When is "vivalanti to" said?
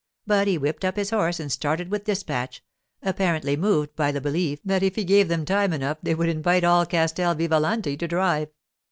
7.35-8.07